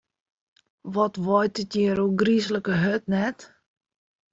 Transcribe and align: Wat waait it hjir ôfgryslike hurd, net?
Wat 0.93 1.15
waait 1.25 1.55
it 1.63 1.71
hjir 1.73 1.97
ôfgryslike 2.05 2.73
hurd, 2.83 3.03
net? 3.13 3.37